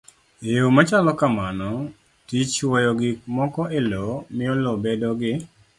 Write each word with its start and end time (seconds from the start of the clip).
E 0.45 0.49
yo 0.57 0.67
machalo 0.75 1.11
kamano, 1.19 1.69
tij 2.27 2.45
chwoyo 2.53 2.91
gik 2.99 3.17
moko 3.35 3.61
e 3.77 3.79
lowo 3.89 4.15
miyo 4.35 4.53
lowo 4.63 4.77
bedo 4.85 5.09
gi 5.19 5.33